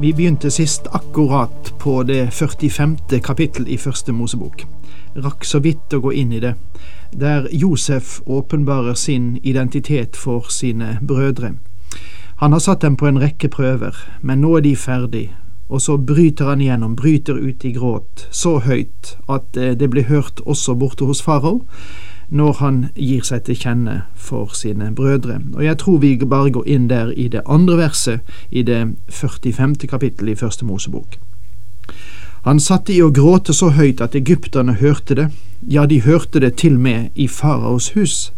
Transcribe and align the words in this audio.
Vi 0.00 0.12
begynte 0.12 0.50
sist 0.50 0.86
akkurat 0.92 1.74
på 1.78 2.02
det 2.02 2.30
45. 2.30 2.96
kapittel 3.22 3.68
i 3.68 3.76
Første 3.76 4.12
Mosebok. 4.12 4.62
Rakk 5.18 5.42
så 5.44 5.58
vidt 5.58 5.90
å 5.90 5.98
gå 5.98 6.12
inn 6.14 6.30
i 6.32 6.38
det, 6.38 6.52
der 7.10 7.48
Josef 7.50 8.20
åpenbarer 8.26 8.94
sin 8.94 9.40
identitet 9.42 10.16
for 10.16 10.46
sine 10.54 11.00
brødre. 11.02 11.56
Han 12.38 12.54
har 12.54 12.62
satt 12.62 12.86
dem 12.86 12.94
på 12.96 13.08
en 13.10 13.18
rekke 13.18 13.50
prøver, 13.50 13.98
men 14.22 14.38
nå 14.38 14.52
er 14.60 14.68
de 14.68 14.76
ferdig, 14.76 15.24
og 15.66 15.82
så 15.82 15.96
bryter 15.98 16.52
han 16.52 16.62
igjennom, 16.62 16.94
bryter 16.94 17.34
ut 17.34 17.66
i 17.66 17.74
gråt, 17.74 18.28
så 18.30 18.60
høyt 18.62 19.16
at 19.26 19.58
eh, 19.58 19.74
det 19.74 19.90
blir 19.90 20.06
hørt 20.06 20.44
også 20.46 20.78
borte 20.78 21.10
hos 21.10 21.24
farao, 21.26 21.64
når 22.28 22.52
han 22.60 22.80
gir 22.96 23.24
seg 23.24 23.46
til 23.46 23.56
kjenne 23.56 24.02
for 24.14 24.52
sine 24.56 24.90
brødre. 24.94 25.40
Og 25.54 25.64
jeg 25.64 25.78
tror 25.78 25.98
vi 25.98 26.16
bare 26.18 26.50
går 26.50 26.68
inn 26.68 26.88
der 26.88 27.12
i 27.16 27.28
det 27.28 27.42
andre 27.46 27.76
verset 27.76 28.20
i 28.50 28.62
det 28.62 28.94
45. 29.08 29.74
kapittelet 29.88 30.36
i 30.36 30.40
Første 30.40 30.64
Mosebok. 30.64 31.18
Han 32.44 32.60
satte 32.60 32.92
i 32.92 33.02
å 33.02 33.10
gråte 33.10 33.52
så 33.52 33.70
høyt 33.74 34.00
at 34.00 34.14
egypterne 34.14 34.76
hørte 34.80 35.14
det, 35.14 35.28
ja, 35.68 35.86
de 35.86 36.00
hørte 36.04 36.40
det 36.40 36.56
til 36.56 36.78
med 36.78 37.10
i 37.14 37.28
faraos 37.28 37.90
hus. 37.96 38.32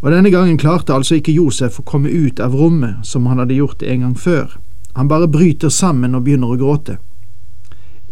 Og 0.00 0.12
denne 0.12 0.30
gangen 0.30 0.58
klarte 0.60 0.94
altså 0.94 1.16
ikke 1.16 1.34
Josef 1.34 1.80
å 1.80 1.86
komme 1.88 2.12
ut 2.12 2.40
av 2.40 2.54
rommet 2.54 3.02
som 3.02 3.26
han 3.26 3.40
hadde 3.42 3.56
gjort 3.56 3.82
en 3.82 4.04
gang 4.04 4.14
før. 4.14 4.58
Han 4.94 5.08
bare 5.08 5.28
bryter 5.28 5.72
sammen 5.72 6.14
og 6.14 6.24
begynner 6.24 6.52
å 6.52 6.60
gråte. 6.60 6.98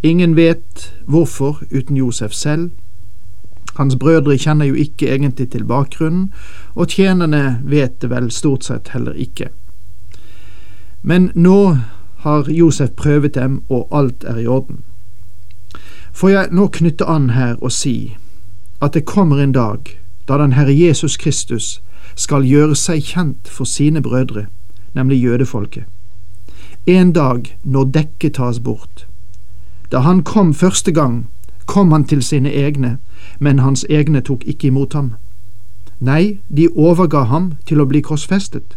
Ingen 0.03 0.35
vet 0.35 0.91
hvorfor 1.07 1.63
uten 1.71 1.97
Josef 1.97 2.33
selv, 2.33 2.71
hans 3.75 3.95
brødre 3.95 4.37
kjenner 4.37 4.65
jo 4.65 4.73
ikke 4.73 5.09
egentlig 5.11 5.49
til 5.51 5.65
bakgrunnen, 5.65 6.31
og 6.75 6.87
tjenerne 6.87 7.61
vet 7.63 8.01
det 8.01 8.09
vel 8.09 8.31
stort 8.31 8.63
sett 8.63 8.93
heller 8.93 9.13
ikke. 9.13 9.49
Men 11.03 11.31
nå 11.35 11.77
har 12.25 12.49
Josef 12.49 12.89
prøvet 12.97 13.35
dem, 13.35 13.61
og 13.69 13.87
alt 13.91 14.23
er 14.23 14.37
i 14.37 14.47
orden. 14.47 14.83
Får 16.11 16.29
jeg 16.29 16.47
nå 16.51 16.67
knytte 16.67 17.05
an 17.05 17.29
her 17.29 17.55
og 17.61 17.71
si 17.71 18.15
at 18.81 18.93
det 18.93 19.05
kommer 19.05 19.41
en 19.43 19.51
dag 19.51 19.91
da 20.27 20.37
den 20.37 20.53
Herre 20.53 20.73
Jesus 20.73 21.17
Kristus 21.17 21.81
skal 22.15 22.47
gjøre 22.47 22.75
seg 22.75 23.03
kjent 23.03 23.49
for 23.51 23.67
sine 23.67 24.01
brødre, 24.01 24.45
nemlig 24.93 25.21
jødefolket. 25.21 25.83
En 26.87 27.11
dag 27.13 27.57
når 27.63 27.91
dekket 27.93 28.33
tas 28.33 28.59
bort. 28.59 29.05
Da 29.91 29.99
han 29.99 30.23
kom 30.23 30.53
første 30.53 30.91
gang, 30.91 31.27
kom 31.65 31.91
han 31.91 32.05
til 32.05 32.23
sine 32.23 32.49
egne, 32.53 32.97
men 33.39 33.59
hans 33.59 33.85
egne 33.89 34.21
tok 34.21 34.43
ikke 34.45 34.67
imot 34.67 34.93
ham. 34.93 35.13
Nei, 35.99 36.39
de 36.49 36.67
overga 36.75 37.23
ham 37.23 37.53
til 37.65 37.81
å 37.81 37.85
bli 37.85 38.01
korsfestet. 38.01 38.75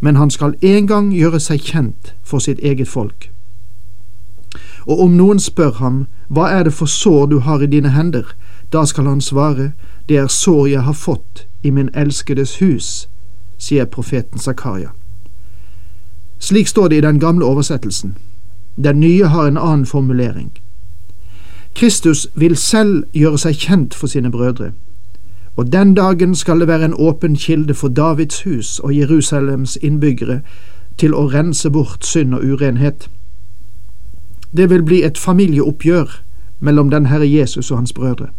Men 0.00 0.16
han 0.16 0.30
skal 0.30 0.56
en 0.62 0.86
gang 0.86 1.12
gjøre 1.14 1.40
seg 1.40 1.62
kjent 1.62 2.12
for 2.22 2.38
sitt 2.38 2.58
eget 2.58 2.88
folk. 2.88 3.30
Og 4.86 5.00
om 5.00 5.16
noen 5.16 5.38
spør 5.38 5.78
ham, 5.80 6.06
hva 6.28 6.50
er 6.50 6.64
det 6.64 6.74
for 6.74 6.86
sår 6.86 7.26
du 7.26 7.38
har 7.38 7.62
i 7.62 7.70
dine 7.70 7.90
hender, 7.94 8.34
da 8.72 8.84
skal 8.84 9.06
han 9.06 9.20
svare, 9.20 9.72
det 10.08 10.16
er 10.16 10.26
sår 10.26 10.66
jeg 10.68 10.82
har 10.82 10.92
fått 10.94 11.46
i 11.62 11.70
min 11.70 11.90
elskedes 11.94 12.58
hus, 12.60 13.08
sier 13.58 13.84
profeten 13.84 14.38
Zakaria. 14.38 14.92
Slik 16.38 16.68
står 16.68 16.88
det 16.88 16.96
i 16.96 17.06
den 17.06 17.18
gamle 17.20 17.44
oversettelsen. 17.44 18.16
Den 18.76 19.00
nye 19.00 19.26
har 19.26 19.46
en 19.46 19.56
annen 19.58 19.86
formulering. 19.86 20.52
Kristus 21.76 22.28
vil 22.34 22.56
selv 22.56 23.02
gjøre 23.12 23.38
seg 23.38 23.58
kjent 23.60 23.94
for 23.94 24.08
sine 24.08 24.30
brødre, 24.32 24.70
og 25.56 25.72
den 25.72 25.94
dagen 25.94 26.34
skal 26.34 26.60
det 26.60 26.68
være 26.68 26.84
en 26.84 26.94
åpen 26.94 27.36
kilde 27.36 27.74
for 27.74 27.88
Davids 27.88 28.42
hus 28.42 28.78
og 28.78 28.96
Jerusalems 28.96 29.76
innbyggere 29.82 30.40
til 30.96 31.12
å 31.14 31.26
rense 31.28 31.70
bort 31.70 32.06
synd 32.06 32.32
og 32.34 32.44
urenhet. 32.44 33.10
Det 34.56 34.70
vil 34.70 34.82
bli 34.82 35.02
et 35.04 35.18
familieoppgjør 35.18 36.22
mellom 36.60 36.90
den 36.90 37.06
Herre 37.12 37.28
Jesus 37.28 37.70
og 37.70 37.76
hans 37.76 37.92
brødre. 37.92 38.30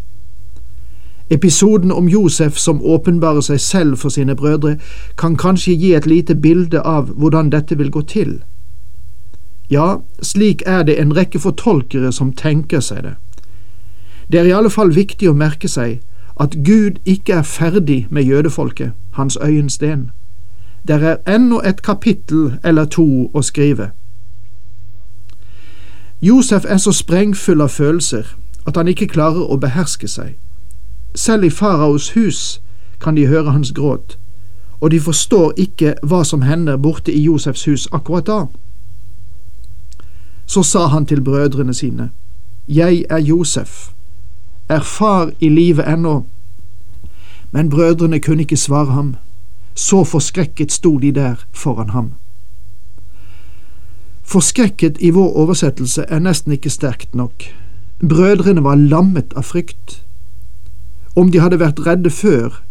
Episoden 1.30 1.92
om 1.92 2.10
Josef 2.10 2.58
som 2.58 2.82
åpenbarer 2.82 3.42
seg 3.42 3.62
selv 3.62 3.98
for 3.98 4.10
sine 4.10 4.36
brødre, 4.36 4.80
kan 5.18 5.38
kanskje 5.38 5.78
gi 5.78 5.94
et 5.94 6.10
lite 6.10 6.36
bilde 6.36 6.82
av 6.82 7.14
hvordan 7.14 7.54
dette 7.54 7.78
vil 7.78 7.92
gå 7.92 8.02
til. 8.02 8.42
Ja, 9.70 9.98
slik 10.22 10.64
er 10.66 10.84
det 10.84 11.00
en 11.00 11.16
rekke 11.18 11.40
fortolkere 11.40 12.12
som 12.12 12.34
tenker 12.34 12.80
seg 12.80 13.04
det. 13.04 13.16
Det 14.32 14.40
er 14.40 14.44
i 14.44 14.52
alle 14.52 14.70
fall 14.70 14.96
viktig 14.96 15.30
å 15.30 15.34
merke 15.34 15.68
seg 15.72 16.02
at 16.40 16.58
Gud 16.66 17.00
ikke 17.06 17.34
er 17.34 17.44
ferdig 17.48 18.08
med 18.10 18.24
jødefolket, 18.24 18.92
hans 19.12 19.38
øyensten. 19.42 20.12
Der 20.88 21.00
er 21.00 21.36
ennå 21.36 21.62
et 21.66 21.82
kapittel 21.82 22.60
eller 22.64 22.86
to 22.86 23.32
å 23.34 23.42
skrive. 23.42 23.90
Josef 26.22 26.66
er 26.68 26.78
så 26.78 26.92
sprengfull 26.92 27.62
av 27.62 27.70
følelser 27.70 28.36
at 28.68 28.78
han 28.78 28.88
ikke 28.88 29.08
klarer 29.08 29.48
å 29.48 29.58
beherske 29.58 30.08
seg. 30.08 30.36
Selv 31.16 31.44
i 31.44 31.50
faraos 31.50 32.10
hus 32.16 32.62
kan 33.00 33.16
de 33.16 33.28
høre 33.28 33.52
hans 33.52 33.72
gråt, 33.72 34.18
og 34.82 34.92
de 34.92 35.00
forstår 35.00 35.54
ikke 35.58 35.96
hva 36.04 36.24
som 36.24 36.42
hender 36.42 36.78
borte 36.78 37.14
i 37.14 37.24
Josefs 37.24 37.66
hus 37.66 37.88
akkurat 37.92 38.28
da. 38.28 38.46
Så 40.46 40.64
sa 40.64 40.88
han 40.88 41.06
til 41.06 41.22
brødrene 41.22 41.74
sine, 41.74 42.10
Jeg 42.68 43.06
er 43.10 43.18
Josef 43.18 43.97
er 44.70 44.80
far 44.80 45.32
i 45.40 45.50
live 45.50 45.84
ennå? 45.84 46.26
Men 47.52 47.70
brødrene 47.70 48.20
kunne 48.20 48.42
ikke 48.42 48.58
svare 48.58 48.92
ham, 48.92 49.16
så 49.76 50.04
forskrekket 50.04 50.72
sto 50.72 50.98
de 50.98 51.12
der 51.12 51.36
foran 51.54 51.90
ham. 51.90 52.12
Forskrekket 54.24 54.98
i 55.00 55.10
vår 55.10 55.38
oversettelse 55.38 56.06
er 56.10 56.20
nesten 56.20 56.52
ikke 56.52 56.70
sterkt 56.70 57.16
nok. 57.16 57.44
Brødrene 58.10 58.64
var 58.64 58.76
lammet 58.76 59.34
av 59.36 59.44
frykt. 59.44 60.04
Om 61.16 61.32
de 61.32 61.40
hadde 61.40 61.60
vært 61.60 61.80
redde 61.88 62.10
før, 62.10 62.62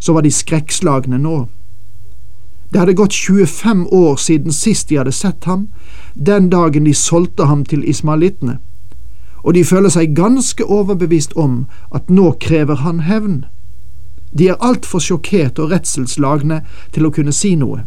så 0.00 0.12
var 0.12 0.24
de 0.24 0.30
skrekkslagne 0.30 1.18
nå. 1.18 1.46
Det 2.72 2.80
hadde 2.80 2.96
gått 2.96 3.12
25 3.14 3.86
år 3.92 4.16
siden 4.16 4.52
sist 4.52 4.88
de 4.88 4.96
hadde 4.96 5.12
sett 5.12 5.44
ham, 5.44 5.68
den 6.14 6.48
dagen 6.50 6.84
de 6.88 6.94
solgte 6.94 7.44
ham 7.44 7.64
til 7.64 7.84
ismaelittene 7.84 8.58
og 9.42 9.54
de 9.54 9.64
føler 9.64 9.90
seg 9.90 10.14
ganske 10.16 10.64
overbevist 10.64 11.32
om 11.36 11.64
at 11.94 12.10
nå 12.10 12.32
krever 12.40 12.82
han 12.82 13.00
hevn. 13.08 13.44
De 14.38 14.48
er 14.48 14.60
altfor 14.60 15.02
sjokkert 15.02 15.58
og 15.58 15.72
redselslagne 15.72 16.62
til 16.92 17.06
å 17.06 17.12
kunne 17.12 17.34
si 17.36 17.54
noe. 17.58 17.82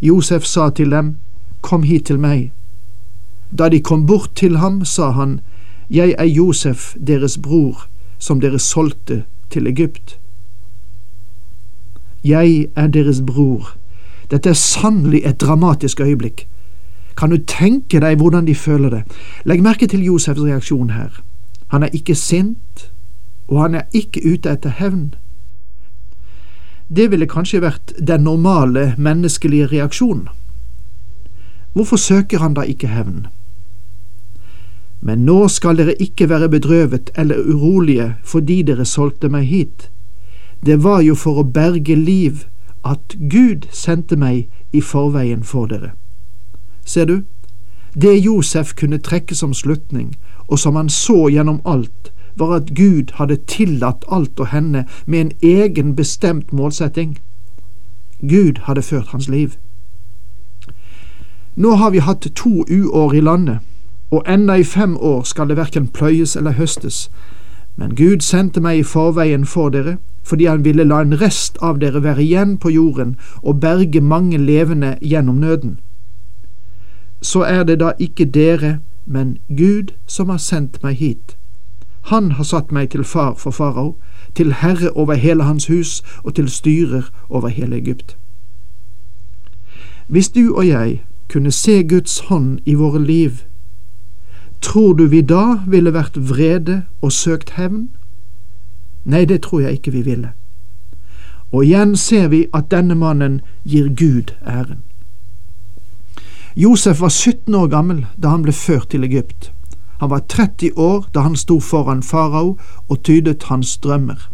Josef 0.00 0.46
sa 0.46 0.70
til 0.70 0.90
dem, 0.90 1.16
Kom 1.60 1.82
hit 1.82 2.06
til 2.08 2.18
meg. 2.18 2.52
Da 3.52 3.68
de 3.68 3.82
kom 3.84 4.06
bort 4.06 4.32
til 4.34 4.56
ham, 4.56 4.84
sa 4.84 5.10
han, 5.10 5.40
Jeg 5.90 6.14
er 6.18 6.24
Josef, 6.24 6.94
deres 6.96 7.36
bror, 7.38 7.86
som 8.18 8.40
dere 8.40 8.58
solgte 8.58 9.24
til 9.50 9.66
Egypt. 9.66 10.18
Jeg 12.24 12.68
er 12.76 12.86
deres 12.86 13.20
bror. 13.26 13.76
Dette 14.30 14.48
er 14.48 14.54
sannelig 14.54 15.22
et 15.24 15.40
dramatisk 15.40 16.00
øyeblikk. 16.00 16.46
Kan 17.20 17.30
du 17.30 17.36
tenke 17.44 18.00
deg 18.00 18.16
hvordan 18.16 18.46
de 18.48 18.54
føler 18.56 18.90
det? 18.90 19.02
Legg 19.44 19.60
merke 19.60 19.84
til 19.86 20.04
Josefs 20.04 20.40
reaksjon 20.40 20.94
her. 20.96 21.20
Han 21.68 21.82
er 21.84 21.92
ikke 21.92 22.14
sint, 22.16 22.86
og 23.48 23.60
han 23.60 23.74
er 23.74 23.82
ikke 23.92 24.22
ute 24.24 24.48
etter 24.48 24.72
hevn. 24.78 25.10
Det 26.88 27.10
ville 27.10 27.28
kanskje 27.28 27.60
vært 27.60 27.92
den 28.00 28.24
normale 28.24 28.94
menneskelige 28.96 29.68
reaksjonen. 29.68 30.30
Hvorfor 31.76 31.96
søker 31.96 32.38
han 32.38 32.56
da 32.56 32.64
ikke 32.64 32.88
hevn? 32.88 33.26
Men 35.00 35.24
nå 35.28 35.48
skal 35.48 35.76
dere 35.76 36.00
ikke 36.00 36.28
være 36.28 36.48
bedrøvet 36.48 37.10
eller 37.20 37.44
urolige 37.52 38.14
fordi 38.24 38.62
dere 38.62 38.84
solgte 38.84 39.28
meg 39.28 39.44
hit. 39.52 39.90
Det 40.66 40.82
var 40.84 41.04
jo 41.04 41.14
for 41.14 41.40
å 41.40 41.44
berge 41.44 41.94
liv 41.94 42.46
at 42.84 43.16
Gud 43.30 43.68
sendte 43.72 44.16
meg 44.16 44.48
i 44.72 44.80
forveien 44.80 45.44
for 45.44 45.68
dere. 45.68 45.92
Ser 46.90 47.04
du, 47.04 47.22
det 47.94 48.18
Josef 48.18 48.74
kunne 48.74 48.98
trekke 48.98 49.34
som 49.34 49.54
slutning, 49.54 50.16
og 50.48 50.58
som 50.58 50.76
han 50.76 50.88
så 50.88 51.28
gjennom 51.30 51.60
alt, 51.64 52.12
var 52.34 52.54
at 52.56 52.72
Gud 52.74 53.12
hadde 53.14 53.36
tillatt 53.46 54.04
alt 54.10 54.40
å 54.40 54.46
hende 54.50 54.84
med 55.06 55.20
en 55.20 55.32
egen 55.42 55.92
bestemt 55.94 56.52
målsetting. 56.52 57.18
Gud 58.20 58.58
hadde 58.66 58.82
ført 58.82 59.12
hans 59.14 59.28
liv. 59.28 59.54
Nå 61.54 61.76
har 61.78 61.92
vi 61.94 62.02
hatt 62.02 62.26
to 62.34 62.64
uår 62.66 63.14
i 63.14 63.20
landet, 63.20 63.58
og 64.10 64.26
enda 64.26 64.56
i 64.58 64.66
fem 64.66 64.96
år 64.96 65.22
skal 65.22 65.48
det 65.48 65.58
verken 65.60 65.86
pløyes 65.86 66.34
eller 66.36 66.58
høstes. 66.58 67.04
Men 67.76 67.94
Gud 67.94 68.26
sendte 68.26 68.60
meg 68.60 68.80
i 68.80 68.88
forveien 68.94 69.46
for 69.46 69.70
dere, 69.70 69.98
fordi 70.26 70.50
han 70.50 70.64
ville 70.64 70.84
la 70.84 71.04
en 71.06 71.20
rest 71.22 71.58
av 71.62 71.78
dere 71.78 72.02
være 72.02 72.24
igjen 72.26 72.56
på 72.58 72.74
jorden 72.74 73.14
og 73.42 73.60
berge 73.62 74.00
mange 74.00 74.38
levende 74.38 74.96
gjennom 75.00 75.38
nøden. 75.38 75.78
Så 77.22 77.40
er 77.40 77.62
det 77.64 77.80
da 77.80 77.92
ikke 77.98 78.24
dere, 78.24 78.78
men 79.06 79.38
Gud 79.48 79.92
som 80.06 80.28
har 80.28 80.38
sendt 80.38 80.82
meg 80.82 80.94
hit. 80.94 81.36
Han 82.02 82.32
har 82.32 82.44
satt 82.44 82.72
meg 82.72 82.90
til 82.90 83.04
far 83.04 83.34
for 83.34 83.50
farao, 83.50 83.96
til 84.34 84.52
herre 84.52 84.90
over 84.96 85.14
hele 85.14 85.42
hans 85.42 85.66
hus 85.66 86.02
og 86.24 86.34
til 86.34 86.48
styrer 86.48 87.02
over 87.28 87.48
hele 87.48 87.76
Egypt. 87.76 88.16
Hvis 90.08 90.28
du 90.28 90.56
og 90.56 90.68
jeg 90.68 91.02
kunne 91.32 91.50
se 91.50 91.82
Guds 91.88 92.18
hånd 92.18 92.58
i 92.66 92.74
våre 92.74 93.04
liv, 93.04 93.30
tror 94.60 94.92
du 94.92 95.04
vi 95.06 95.20
da 95.20 95.60
ville 95.66 95.92
vært 95.92 96.16
vrede 96.30 96.82
og 97.00 97.12
søkt 97.12 97.50
hevn? 97.50 97.90
Nei, 99.04 99.24
det 99.24 99.42
tror 99.42 99.60
jeg 99.60 99.72
ikke 99.72 99.92
vi 99.92 100.02
ville. 100.02 100.32
Og 101.52 101.64
igjen 101.64 101.96
ser 101.96 102.28
vi 102.28 102.46
at 102.54 102.70
denne 102.70 102.94
mannen 102.94 103.40
gir 103.64 103.88
Gud 103.88 104.34
æren. 104.46 104.82
Josef 106.56 107.00
var 107.00 107.08
17 107.08 107.54
år 107.54 107.66
gammel 107.66 108.06
da 108.16 108.28
han 108.28 108.42
ble 108.42 108.52
ført 108.52 108.90
til 108.90 109.04
Egypt. 109.04 109.52
Han 110.00 110.10
var 110.10 110.26
30 110.28 110.72
år 110.76 111.06
da 111.14 111.20
han 111.20 111.36
sto 111.36 111.60
foran 111.60 112.02
farao 112.02 112.58
og 112.88 113.02
tydet 113.02 113.42
hans 113.42 113.76
drømmer. 113.78 114.30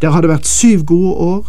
Der 0.00 0.10
hadde 0.10 0.28
vært 0.28 0.46
syv 0.46 0.84
gode 0.84 1.14
år, 1.14 1.46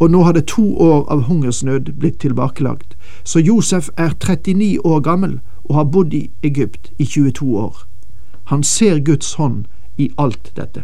og 0.00 0.10
nå 0.10 0.22
hadde 0.24 0.40
to 0.40 0.76
år 0.76 1.06
av 1.12 1.22
hungersnød 1.28 1.92
blitt 2.00 2.18
tilbakelagt, 2.20 2.96
så 3.24 3.38
Josef 3.38 3.88
er 3.96 4.10
39 4.10 4.80
år 4.84 5.00
gammel 5.00 5.40
og 5.64 5.74
har 5.74 5.84
bodd 5.84 6.14
i 6.14 6.30
Egypt 6.42 6.92
i 6.98 7.04
22 7.04 7.58
år. 7.58 7.86
Han 8.44 8.62
ser 8.62 8.98
Guds 8.98 9.34
hånd 9.34 9.64
i 9.96 10.10
alt 10.18 10.52
dette. 10.56 10.82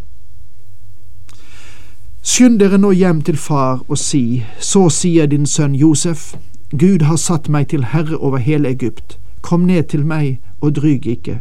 Skynd 2.22 2.60
dere 2.60 2.78
nå 2.78 2.92
hjem 2.92 3.22
til 3.22 3.36
far 3.36 3.80
og 3.88 3.98
si, 3.98 4.44
så 4.60 4.88
sier 4.88 5.26
din 5.26 5.46
sønn 5.46 5.74
Josef, 5.74 6.36
Gud 6.78 7.02
har 7.02 7.16
satt 7.16 7.48
meg 7.48 7.68
til 7.68 7.84
herre 7.84 8.16
over 8.16 8.38
hele 8.38 8.68
Egypt, 8.68 9.18
kom 9.42 9.60
ned 9.60 9.82
til 9.82 10.06
meg 10.06 10.40
og 10.60 10.74
dryg 10.74 11.06
ikke, 11.06 11.40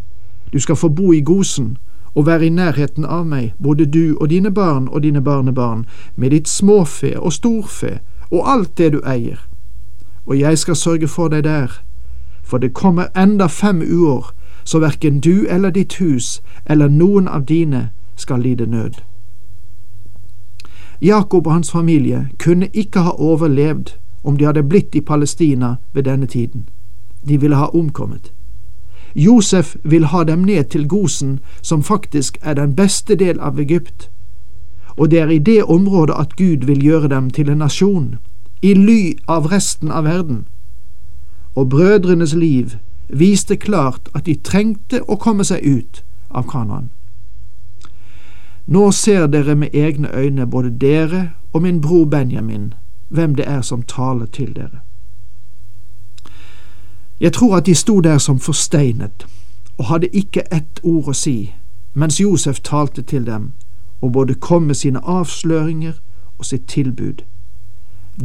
du 0.54 0.60
skal 0.60 0.76
få 0.76 0.90
bo 0.90 1.14
i 1.14 1.22
Gosen 1.22 1.78
og 2.16 2.26
være 2.26 2.46
i 2.46 2.50
nærheten 2.50 3.06
av 3.06 3.26
meg, 3.26 3.54
både 3.64 3.86
du 3.86 4.18
og 4.22 4.30
dine 4.30 4.52
barn 4.52 4.88
og 4.88 5.04
dine 5.04 5.22
barnebarn, 5.22 5.86
med 6.16 6.30
ditt 6.30 6.50
småfe 6.50 7.20
og 7.20 7.34
storfe 7.34 8.00
og 8.32 8.52
alt 8.52 8.78
det 8.78 8.94
du 8.94 9.02
eier. 9.06 9.38
Og 10.26 10.40
jeg 10.40 10.58
skal 10.58 10.76
sørge 10.76 11.08
for 11.08 11.28
deg 11.28 11.44
der, 11.44 11.82
for 12.44 12.58
det 12.58 12.74
kommer 12.74 13.14
enda 13.18 13.46
fem 13.46 13.82
uår, 13.82 14.34
så 14.64 14.80
verken 14.80 15.20
du 15.20 15.46
eller 15.50 15.70
ditt 15.70 15.96
hus 16.02 16.42
eller 16.66 16.88
noen 16.88 17.28
av 17.28 17.46
dine 17.46 17.90
skal 18.16 18.42
lide 18.42 18.66
nød. 18.66 18.94
Jakob 21.02 21.48
og 21.48 21.54
hans 21.54 21.72
familie 21.72 22.28
kunne 22.40 22.68
ikke 22.74 23.00
ha 23.00 23.12
overlevd 23.12 23.94
om 24.24 24.38
de 24.38 24.46
hadde 24.46 24.64
blitt 24.64 24.96
i 24.96 25.02
Palestina 25.02 25.76
ved 25.94 26.04
denne 26.04 26.26
tiden. 26.26 26.70
De 27.28 27.40
ville 27.40 27.56
ha 27.56 27.66
omkommet. 27.66 28.34
Josef 29.16 29.76
vil 29.84 30.06
ha 30.06 30.24
dem 30.24 30.40
ned 30.40 30.64
til 30.64 30.88
Gosen, 30.88 31.40
som 31.62 31.84
faktisk 31.84 32.38
er 32.42 32.54
den 32.54 32.76
beste 32.76 33.16
del 33.16 33.40
av 33.40 33.60
Egypt, 33.60 34.10
og 34.98 35.12
det 35.12 35.20
er 35.20 35.30
i 35.30 35.40
det 35.40 35.64
området 35.64 36.16
at 36.20 36.36
Gud 36.36 36.66
vil 36.66 36.84
gjøre 36.84 37.08
dem 37.08 37.30
til 37.30 37.50
en 37.50 37.58
nasjon, 37.58 38.16
i 38.62 38.74
ly 38.74 39.16
av 39.28 39.46
resten 39.46 39.92
av 39.92 40.04
verden. 40.04 40.48
Og 41.56 41.70
brødrenes 41.70 42.34
liv 42.36 42.76
viste 43.10 43.56
klart 43.56 44.10
at 44.16 44.26
de 44.26 44.36
trengte 44.36 45.02
å 45.08 45.16
komme 45.16 45.44
seg 45.44 45.64
ut 45.64 46.04
av 46.30 46.46
Kanaan. 46.52 46.90
Nå 48.68 48.92
ser 48.92 49.28
dere 49.28 49.56
med 49.56 49.74
egne 49.74 50.12
øyne, 50.14 50.46
både 50.48 50.70
dere 50.70 51.32
og 51.54 51.62
min 51.62 51.82
bror 51.82 52.06
Benjamin, 52.06 52.74
hvem 53.10 53.36
det 53.36 53.48
er 53.48 53.62
som 53.62 53.82
taler 53.82 54.26
til 54.26 54.56
dere. 54.56 54.80
Jeg 57.20 57.34
tror 57.34 57.58
at 57.58 57.66
de 57.66 57.76
sto 57.76 58.00
der 58.00 58.18
som 58.18 58.40
forsteinet 58.40 59.28
og 59.78 59.86
hadde 59.86 60.08
ikke 60.08 60.44
ett 60.54 60.80
ord 60.84 61.10
å 61.10 61.14
si, 61.14 61.54
mens 61.94 62.20
Josef 62.22 62.60
talte 62.60 63.02
til 63.02 63.26
dem 63.26 63.52
og 64.02 64.12
både 64.12 64.34
kom 64.34 64.64
med 64.64 64.76
sine 64.76 65.00
avsløringer 65.04 65.94
og 66.38 66.46
sitt 66.46 66.68
tilbud. 66.68 67.24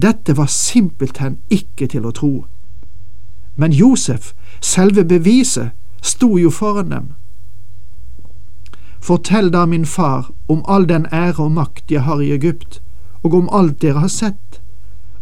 Dette 0.02 0.36
var 0.36 0.46
simpelthen 0.46 1.38
ikke 1.50 1.86
til 1.86 2.06
å 2.06 2.10
tro. 2.10 2.46
Men 3.56 3.72
Josef, 3.72 4.32
selve 4.60 5.04
beviset, 5.04 5.70
sto 6.02 6.36
jo 6.38 6.50
foran 6.50 6.90
dem. 6.90 7.12
Fortell 9.00 9.52
da 9.52 9.66
min 9.66 9.86
far 9.86 10.30
om 10.48 10.64
all 10.68 10.88
den 10.88 11.06
ære 11.12 11.44
og 11.44 11.52
makt 11.52 11.90
jeg 11.90 12.02
har 12.02 12.20
i 12.20 12.32
Egypt, 12.32 12.82
og 13.22 13.34
om 13.34 13.48
alt 13.52 13.82
dere 13.82 14.00
har 14.00 14.08
sett, 14.08 14.38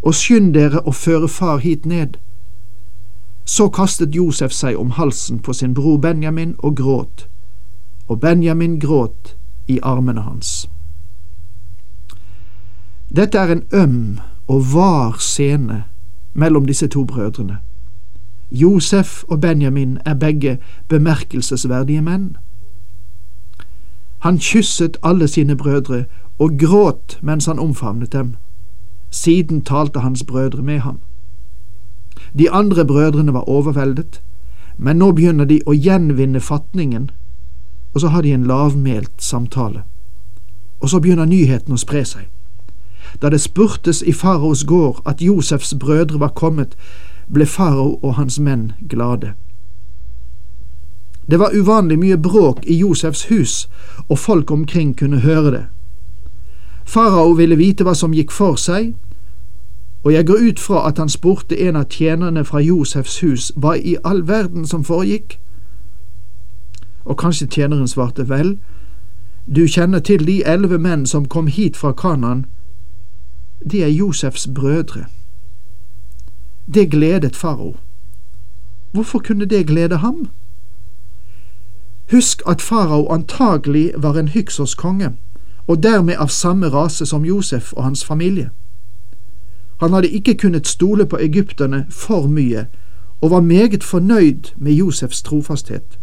og 0.02 0.14
skynd 0.14 0.54
dere 0.54 0.82
å 0.86 0.92
føre 0.92 1.28
far 1.28 1.58
hit 1.62 1.86
ned. 1.86 2.18
Så 3.44 3.68
kastet 3.68 4.14
Josef 4.14 4.52
seg 4.52 4.78
om 4.78 4.90
halsen 4.98 5.38
på 5.38 5.52
sin 5.52 5.74
bror 5.74 5.98
Benjamin 5.98 6.54
og 6.58 6.76
gråt, 6.76 7.26
og 8.08 8.20
Benjamin 8.20 8.78
gråt 8.80 9.36
i 9.68 9.78
armene 9.82 10.20
hans. 10.20 10.68
Dette 13.16 13.38
er 13.38 13.52
en 13.52 13.64
øm 13.72 14.18
og 14.48 14.74
var 14.74 15.16
scene 15.20 15.84
mellom 16.34 16.66
disse 16.66 16.86
to 16.88 17.04
brødrene. 17.04 17.58
Josef 18.50 19.24
og 19.28 19.40
Benjamin 19.40 19.98
er 20.06 20.14
begge 20.14 20.58
bemerkelsesverdige 20.88 22.02
menn. 22.02 22.36
Han 24.18 24.38
kysset 24.38 24.96
alle 25.02 25.28
sine 25.28 25.56
brødre 25.56 26.04
og 26.38 26.58
gråt 26.58 27.18
mens 27.22 27.46
han 27.46 27.58
omfavnet 27.58 28.12
dem. 28.12 28.36
Siden 29.12 29.60
talte 29.60 30.00
hans 30.00 30.24
brødre 30.24 30.62
med 30.62 30.78
ham. 30.78 30.98
De 32.38 32.50
andre 32.50 32.84
brødrene 32.84 33.34
var 33.34 33.48
overveldet, 33.48 34.22
men 34.78 34.96
nå 34.96 35.12
begynner 35.12 35.44
de 35.44 35.60
å 35.66 35.74
gjenvinne 35.76 36.40
fatningen, 36.40 37.10
og 37.94 38.00
så 38.00 38.08
har 38.08 38.22
de 38.22 38.32
en 38.32 38.46
lavmælt 38.48 39.12
samtale. 39.18 39.82
Og 40.80 40.88
så 40.88 41.00
begynner 41.00 41.28
nyheten 41.28 41.76
å 41.76 41.80
spre 41.80 42.04
seg. 42.08 42.30
Da 43.22 43.28
det 43.28 43.42
spurtes 43.44 44.00
i 44.02 44.12
faraos 44.16 44.64
gård 44.64 45.02
at 45.06 45.20
Josefs 45.20 45.74
brødre 45.74 46.20
var 46.20 46.32
kommet, 46.32 46.72
ble 47.28 47.46
farao 47.46 47.98
og 48.02 48.14
hans 48.14 48.40
menn 48.40 48.72
glade. 48.88 49.34
Det 51.30 51.38
var 51.38 51.52
uvanlig 51.54 51.98
mye 51.98 52.16
bråk 52.16 52.64
i 52.64 52.80
Josefs 52.80 53.28
hus, 53.28 53.68
og 54.08 54.18
folk 54.18 54.50
omkring 54.50 54.96
kunne 54.98 55.20
høre 55.20 55.50
det. 55.50 55.64
Farao 56.92 57.32
ville 57.32 57.56
vite 57.56 57.86
hva 57.88 57.94
som 57.96 58.12
gikk 58.12 58.32
for 58.36 58.58
seg, 58.60 58.90
og 60.04 60.12
jeg 60.12 60.26
går 60.28 60.42
ut 60.48 60.58
fra 60.60 60.82
at 60.88 60.98
han 61.00 61.08
spurte 61.08 61.56
en 61.56 61.78
av 61.80 61.86
tjenerne 61.88 62.42
fra 62.44 62.60
Josefs 62.60 63.14
hus 63.22 63.46
hva 63.56 63.78
i 63.78 63.94
all 64.04 64.20
verden 64.28 64.66
som 64.68 64.84
foregikk. 64.84 65.38
Og 67.08 67.16
kanskje 67.22 67.48
tjeneren 67.48 67.88
svarte 67.88 68.26
vel, 68.28 68.58
du 69.46 69.64
kjenner 69.66 70.04
til 70.04 70.26
de 70.26 70.42
elleve 70.44 70.76
menn 70.78 71.06
som 71.06 71.24
kom 71.24 71.48
hit 71.48 71.80
fra 71.80 71.94
Kanan, 71.96 72.44
de 73.64 73.80
er 73.82 73.88
Josefs 73.88 74.44
brødre. 74.54 75.06
Det 76.74 76.90
gledet 76.90 77.36
farao. 77.36 77.76
Hvorfor 78.92 79.18
kunne 79.18 79.48
det 79.48 79.66
glede 79.66 79.96
ham? 80.04 80.28
Husk 82.12 82.42
at 82.46 82.60
farao 82.60 83.08
antagelig 83.08 83.92
var 83.96 84.18
en 84.18 84.28
Hyksos 84.28 84.74
konge, 84.74 85.16
og 85.66 85.82
dermed 85.82 86.16
av 86.18 86.28
samme 86.28 86.68
rase 86.68 87.06
som 87.06 87.24
Josef 87.24 87.72
og 87.72 87.84
hans 87.84 88.04
familie. 88.04 88.50
Han 89.80 89.92
hadde 89.92 90.08
ikke 90.08 90.34
kunnet 90.34 90.66
stole 90.66 91.06
på 91.06 91.18
egypterne 91.18 91.86
for 91.90 92.26
mye, 92.26 92.66
og 93.20 93.30
var 93.30 93.40
meget 93.40 93.84
fornøyd 93.84 94.54
med 94.56 94.72
Josefs 94.72 95.22
trofasthet. 95.22 95.98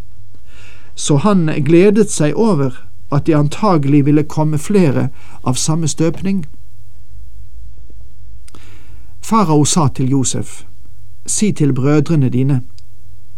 Så 0.95 1.15
han 1.17 1.49
gledet 1.65 2.11
seg 2.11 2.35
over 2.35 2.85
at 3.11 3.27
det 3.27 3.35
antagelig 3.35 4.05
ville 4.05 4.23
komme 4.23 4.57
flere 4.57 5.09
av 5.43 5.55
samme 5.55 5.87
støpning. 5.87 6.45
Farao 9.21 9.65
sa 9.65 9.87
til 9.87 10.09
Josef, 10.09 10.63
si 11.25 11.51
til 11.51 11.73
brødrene 11.73 12.29
dine, 12.29 12.61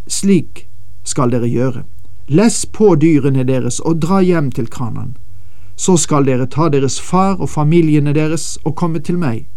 slik 0.07 0.67
skal 1.03 1.31
dere 1.31 1.47
gjøre, 1.47 1.83
less 2.27 2.65
på 2.65 2.95
dyrene 2.95 3.43
deres 3.43 3.79
og 3.79 4.01
dra 4.01 4.21
hjem 4.21 4.51
til 4.51 4.67
Kanan. 4.67 5.17
Så 5.81 5.95
skal 5.97 6.27
dere 6.27 6.45
ta 6.45 6.67
deres 6.69 6.99
far 7.01 7.39
og 7.41 7.49
familiene 7.49 8.13
deres 8.13 8.59
og 8.63 8.75
komme 8.77 8.99
til 9.01 9.17
meg. 9.17 9.47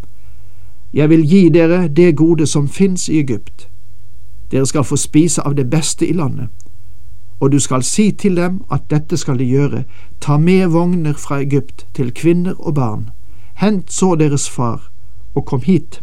Jeg 0.95 1.11
vil 1.11 1.25
gi 1.29 1.49
dere 1.53 1.89
det 1.89 2.17
gode 2.17 2.47
som 2.47 2.69
fins 2.69 3.09
i 3.09 3.19
Egypt. 3.21 3.69
Dere 4.51 4.67
skal 4.67 4.87
få 4.89 4.97
spise 4.97 5.43
av 5.45 5.57
det 5.59 5.67
beste 5.71 6.07
i 6.09 6.15
landet. 6.17 6.49
Og 7.41 7.53
du 7.53 7.59
skal 7.61 7.83
si 7.83 8.11
til 8.11 8.37
dem 8.37 8.63
at 8.73 8.87
dette 8.91 9.17
skal 9.21 9.39
de 9.39 9.45
gjøre, 9.45 9.83
ta 10.21 10.39
med 10.39 10.71
vogner 10.73 11.13
fra 11.13 11.43
Egypt 11.43 11.87
til 11.95 12.13
kvinner 12.15 12.55
og 12.59 12.75
barn, 12.75 13.11
hent 13.61 13.93
så 13.93 14.15
deres 14.15 14.49
far, 14.49 14.89
og 15.35 15.45
kom 15.45 15.61
hit. 15.61 16.01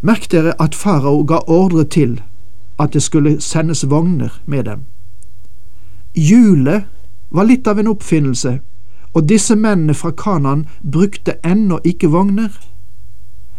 Merk 0.00 0.30
dere 0.32 0.56
at 0.58 0.74
farao 0.74 1.22
ga 1.28 1.38
ordre 1.46 1.84
til 1.84 2.18
at 2.80 2.92
det 2.92 3.02
skulle 3.02 3.40
sendes 3.40 3.84
vogner 3.90 4.40
med 4.46 4.64
dem. 4.64 4.80
Hjulet 6.14 6.88
var 7.32 7.44
litt 7.48 7.66
av 7.66 7.78
en 7.78 7.88
oppfinnelse, 7.88 8.60
og 9.12 9.28
disse 9.28 9.56
mennene 9.56 9.94
fra 9.94 10.10
Kanan 10.10 10.66
brukte 10.82 11.36
ennå 11.44 11.78
ikke 11.84 12.08
vogner. 12.12 12.52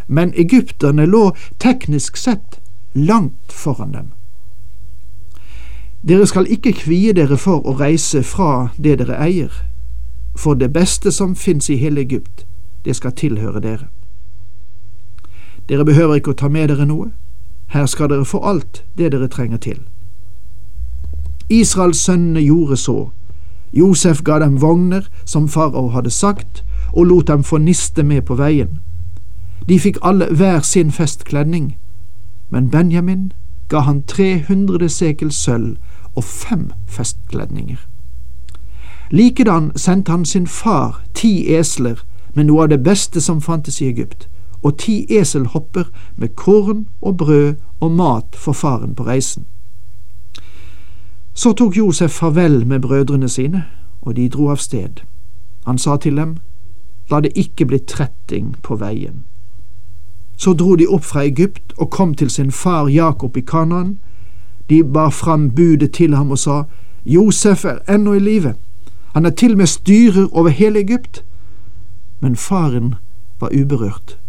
Men 0.07 0.33
egypterne 0.37 1.05
lå 1.05 1.31
teknisk 1.59 2.17
sett 2.17 2.59
langt 2.93 3.51
foran 3.51 3.91
dem. 3.91 4.11
Dere 6.07 6.27
skal 6.27 6.49
ikke 6.51 6.73
kvie 6.83 7.13
dere 7.13 7.37
for 7.37 7.63
å 7.63 7.77
reise 7.79 8.23
fra 8.27 8.69
det 8.77 8.97
dere 8.99 9.17
eier, 9.23 9.53
for 10.35 10.53
det 10.53 10.73
beste 10.73 11.11
som 11.11 11.35
fins 11.35 11.69
i 11.69 11.77
hele 11.79 12.01
Egypt, 12.01 12.45
det 12.85 12.95
skal 12.95 13.15
tilhøre 13.15 13.61
dere. 13.63 13.87
Dere 15.69 15.85
behøver 15.85 16.19
ikke 16.19 16.33
å 16.33 16.39
ta 16.41 16.49
med 16.51 16.69
dere 16.69 16.85
noe, 16.85 17.13
her 17.71 17.85
skal 17.85 18.09
dere 18.11 18.25
få 18.25 18.41
alt 18.43 18.83
det 18.97 19.13
dere 19.13 19.27
trenger 19.31 19.57
til. 19.57 19.79
Israels 21.49 22.03
sønnene 22.03 22.41
gjorde 22.43 22.77
så. 22.77 22.97
Josef 23.73 24.23
ga 24.23 24.39
dem 24.39 24.61
vogner, 24.61 25.01
som 25.25 25.47
farao 25.49 25.89
hadde 25.89 26.09
sagt, 26.09 26.63
og 26.93 27.05
lot 27.05 27.27
dem 27.27 27.43
få 27.43 27.57
niste 27.57 28.03
med 28.03 28.21
på 28.21 28.35
veien. 28.35 28.79
De 29.69 29.79
fikk 29.79 29.97
alle 30.01 30.27
hver 30.29 30.59
sin 30.61 30.91
festkledning, 30.91 31.77
men 32.49 32.69
Benjamin 32.69 33.31
ga 33.69 33.79
han 33.79 34.03
300 34.03 34.89
sekel 34.89 35.31
sølv 35.31 35.77
og 36.15 36.23
fem 36.23 36.71
festkledninger. 36.87 37.79
Likedan 39.11 39.71
sendte 39.75 40.11
han 40.11 40.25
sin 40.25 40.47
far 40.47 41.03
ti 41.13 41.55
esler 41.55 42.03
med 42.33 42.45
noe 42.45 42.63
av 42.63 42.69
det 42.69 42.83
beste 42.83 43.21
som 43.21 43.41
fantes 43.41 43.81
i 43.81 43.87
Egypt, 43.87 44.27
og 44.63 44.77
ti 44.77 45.05
eselhopper 45.09 45.89
med 46.17 46.35
korn 46.35 46.85
og 47.01 47.17
brød 47.17 47.55
og 47.79 47.91
mat 47.91 48.35
for 48.35 48.53
faren 48.53 48.95
på 48.95 49.03
reisen. 49.03 49.45
Så 51.33 51.53
tok 51.53 51.77
Josef 51.77 52.11
farvel 52.11 52.67
med 52.67 52.79
brødrene 52.79 53.29
sine, 53.29 53.63
og 54.01 54.15
de 54.15 54.29
dro 54.29 54.49
av 54.49 54.57
sted. 54.57 55.01
Han 55.65 55.77
sa 55.77 55.97
til 55.97 56.17
dem, 56.17 56.37
La 57.11 57.19
det 57.19 57.31
ikke 57.35 57.65
bli 57.65 57.79
tretting 57.79 58.55
på 58.63 58.75
veien. 58.75 59.23
Så 60.37 60.53
dro 60.53 60.75
de 60.75 60.87
opp 60.87 61.03
fra 61.03 61.25
Egypt 61.27 61.73
og 61.77 61.89
kom 61.91 62.13
til 62.15 62.29
sin 62.29 62.51
far 62.51 62.87
Jakob 62.87 63.37
i 63.37 63.41
Kanaan. 63.41 63.99
De 64.69 64.83
bar 64.83 65.09
fram 65.09 65.49
budet 65.51 65.91
til 65.91 66.15
ham 66.15 66.31
og 66.31 66.39
sa, 66.39 66.63
Josef 67.05 67.65
er 67.65 67.83
ennå 67.89 68.13
i 68.13 68.19
live, 68.19 68.53
han 69.13 69.25
er 69.25 69.29
til 69.29 69.57
med 69.57 69.67
styrer 69.67 70.27
over 70.31 70.49
hele 70.49 70.79
Egypt. 70.79 71.25
Men 72.19 72.35
faren 72.35 72.95
var 73.39 73.49
uberørt, 73.61 74.19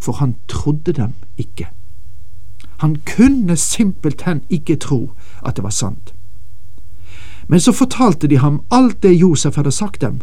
for 0.00 0.12
han 0.12 0.34
trodde 0.48 0.92
dem 0.92 1.12
ikke. 1.38 1.68
Han 2.76 2.96
kunne 3.16 3.56
simpelthen 3.56 4.42
ikke 4.50 4.76
tro 4.76 5.10
at 5.46 5.56
det 5.56 5.64
var 5.64 5.70
sant. 5.70 6.15
Men 7.46 7.60
så 7.60 7.72
fortalte 7.72 8.26
de 8.26 8.38
ham 8.38 8.60
alt 8.70 9.02
det 9.02 9.14
Josef 9.14 9.56
hadde 9.56 9.72
sagt 9.72 10.00
dem, 10.00 10.20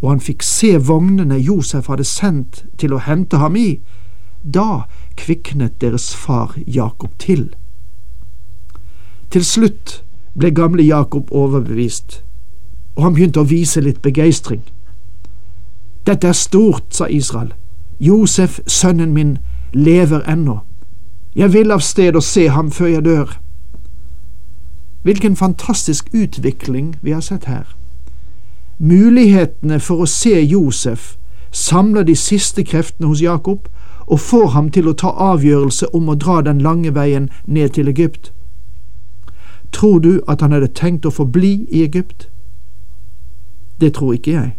og 0.00 0.10
han 0.10 0.20
fikk 0.20 0.42
se 0.42 0.76
vognene 0.78 1.38
Josef 1.38 1.88
hadde 1.88 2.04
sendt 2.04 2.64
til 2.78 2.92
å 2.92 3.00
hente 3.04 3.40
ham 3.40 3.56
i. 3.56 3.80
Da 4.42 4.84
kviknet 5.16 5.80
deres 5.80 6.14
far 6.16 6.56
Jakob 6.66 7.16
til. 7.18 7.50
Til 9.30 9.44
slutt 9.44 10.00
ble 10.36 10.50
gamle 10.50 10.82
Jakob 10.82 11.32
overbevist, 11.32 12.22
og 12.96 13.04
han 13.04 13.14
begynte 13.14 13.40
å 13.40 13.48
vise 13.48 13.80
litt 13.80 14.02
begeistring. 14.02 14.62
Dette 16.06 16.28
er 16.28 16.36
stort, 16.36 16.88
sa 16.96 17.06
Israel. 17.08 17.52
Josef, 18.00 18.60
sønnen 18.66 19.12
min, 19.12 19.38
lever 19.72 20.24
ennå. 20.28 20.60
Jeg 21.36 21.52
vil 21.52 21.70
av 21.70 21.84
sted 21.84 22.16
og 22.16 22.24
se 22.24 22.48
ham 22.48 22.70
før 22.72 22.86
jeg 22.86 23.04
dør. 23.04 23.36
Hvilken 25.02 25.36
fantastisk 25.36 26.08
utvikling 26.12 26.96
vi 27.02 27.10
har 27.10 27.20
sett 27.20 27.44
her. 27.44 27.76
Mulighetene 28.78 29.80
for 29.80 30.04
å 30.04 30.06
se 30.06 30.40
Josef 30.44 31.16
samler 31.52 32.04
de 32.04 32.16
siste 32.16 32.64
kreftene 32.64 33.08
hos 33.08 33.22
Jakob 33.22 33.68
og 34.06 34.20
får 34.20 34.46
ham 34.48 34.70
til 34.70 34.88
å 34.88 34.96
ta 34.96 35.12
avgjørelse 35.32 35.88
om 35.94 36.08
å 36.08 36.14
dra 36.14 36.40
den 36.44 36.60
lange 36.60 36.92
veien 36.94 37.30
ned 37.46 37.76
til 37.76 37.88
Egypt. 37.88 38.32
Tror 39.72 39.98
du 39.98 40.20
at 40.28 40.40
han 40.40 40.52
hadde 40.52 40.72
tenkt 40.74 41.06
å 41.06 41.14
forbli 41.14 41.66
i 41.70 41.82
Egypt? 41.82 42.28
Det 43.80 43.94
tror 43.94 44.14
ikke 44.14 44.32
jeg. 44.32 44.56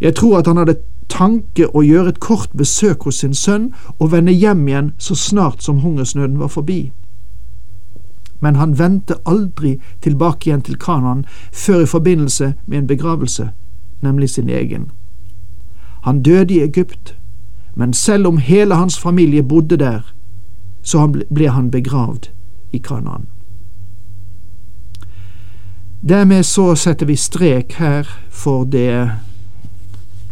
Jeg 0.00 0.14
tror 0.14 0.38
at 0.38 0.46
han 0.46 0.56
hadde 0.56 0.78
tanke 1.08 1.66
å 1.74 1.82
gjøre 1.82 2.14
et 2.14 2.20
kort 2.20 2.52
besøk 2.56 3.08
hos 3.08 3.20
sin 3.20 3.34
sønn 3.34 3.72
og 3.98 4.12
vende 4.12 4.32
hjem 4.32 4.68
igjen 4.68 4.92
så 4.98 5.14
snart 5.14 5.62
som 5.62 5.80
hungersnøden 5.84 6.38
var 6.38 6.48
forbi 6.52 6.92
men 8.40 8.56
han 8.56 8.78
vendte 8.78 9.14
aldri 9.26 9.78
tilbake 10.00 10.48
igjen 10.48 10.62
til 10.62 10.78
Kanan 10.78 11.24
før 11.52 11.82
i 11.82 11.86
forbindelse 11.86 12.52
med 12.66 12.78
en 12.78 12.86
begravelse, 12.86 13.50
nemlig 14.00 14.30
sin 14.30 14.48
egen. 14.48 14.90
Han 16.02 16.22
døde 16.22 16.54
i 16.54 16.62
Egypt, 16.62 17.16
men 17.74 17.92
selv 17.92 18.26
om 18.26 18.38
hele 18.38 18.74
hans 18.74 18.98
familie 18.98 19.42
bodde 19.42 19.76
der, 19.76 20.14
så 20.82 21.06
ble 21.34 21.48
han 21.48 21.70
begravd 21.70 22.30
i 22.72 22.78
Kanan. 22.78 23.26
Dermed 26.08 26.42
så 26.42 26.74
setter 26.74 27.06
vi 27.06 27.16
strek 27.16 27.72
her 27.72 28.06
for 28.30 28.64
det 28.64 29.10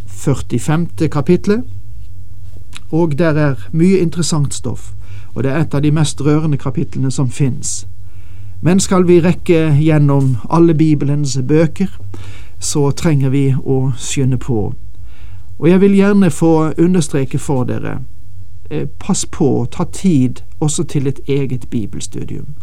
45. 0.07 0.87
kapitlet, 1.11 1.63
og 2.91 3.17
der 3.19 3.33
er 3.33 3.67
mye 3.71 3.99
interessant 3.99 4.53
stoff, 4.53 4.93
og 5.35 5.43
det 5.43 5.51
er 5.51 5.59
et 5.59 5.73
av 5.73 5.83
de 5.83 5.91
mest 5.91 6.21
rørende 6.21 6.57
kapitlene 6.57 7.11
som 7.11 7.29
fins. 7.29 7.87
Men 8.61 8.79
skal 8.79 9.07
vi 9.07 9.21
rekke 9.21 9.77
gjennom 9.79 10.37
alle 10.49 10.73
Bibelens 10.73 11.39
bøker, 11.47 11.87
så 12.59 12.91
trenger 12.91 13.29
vi 13.29 13.53
å 13.53 13.91
skynde 13.97 14.37
på. 14.37 14.73
Og 15.59 15.69
jeg 15.69 15.81
vil 15.81 15.95
gjerne 15.95 16.31
få 16.31 16.73
understreke 16.77 17.39
for 17.39 17.63
dere, 17.63 17.99
eh, 18.69 18.87
pass 18.99 19.25
på, 19.25 19.67
ta 19.71 19.83
tid 19.83 20.41
også 20.59 20.83
til 20.83 21.07
et 21.07 21.19
eget 21.27 21.69
bibelstudium. 21.69 22.55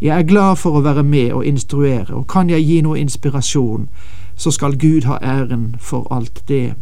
Jeg 0.00 0.18
er 0.18 0.22
glad 0.22 0.56
for 0.56 0.70
å 0.70 0.82
være 0.82 1.02
med 1.02 1.32
og 1.32 1.46
instruere, 1.46 2.14
og 2.14 2.26
kan 2.26 2.50
jeg 2.50 2.66
gi 2.66 2.80
noe 2.80 2.98
inspirasjon, 2.98 3.88
så 4.36 4.50
skal 4.50 4.78
Gud 4.78 5.04
ha 5.04 5.18
æren 5.22 5.76
for 5.78 6.06
alt 6.10 6.42
det. 6.48 6.74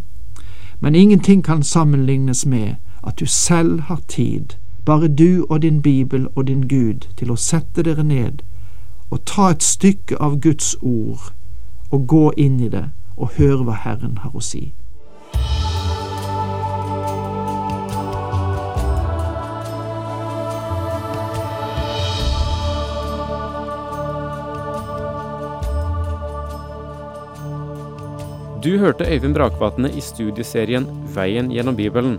Men 0.80 0.94
ingenting 0.94 1.44
kan 1.44 1.62
sammenlignes 1.62 2.46
med 2.46 2.74
at 3.06 3.20
du 3.20 3.26
selv 3.26 3.80
har 3.80 4.00
tid 4.08 4.56
bare 4.86 5.08
du 5.08 5.46
og 5.50 5.62
din 5.62 5.82
bibel 5.82 6.28
og 6.34 6.46
din 6.46 6.68
Gud, 6.68 7.08
til 7.16 7.30
å 7.30 7.36
sette 7.36 7.82
dere 7.82 8.04
ned 8.06 8.44
og 9.10 9.24
ta 9.26 9.50
et 9.50 9.62
stykke 9.62 10.18
av 10.22 10.38
Guds 10.40 10.76
ord 10.80 11.32
og 11.90 12.06
gå 12.06 12.24
inn 12.36 12.60
i 12.62 12.70
det 12.70 12.88
og 13.16 13.34
høre 13.38 13.66
hva 13.66 13.74
Herren 13.82 14.18
har 14.22 14.34
å 14.34 14.42
si. 14.42 14.72
Du 28.62 28.78
hørte 28.82 29.06
Øyvind 29.06 29.34
Brakvatne 29.34 29.90
i 29.94 30.00
studieserien 30.02 30.86
Veien 31.14 31.52
gjennom 31.54 31.76
Bibelen. 31.78 32.18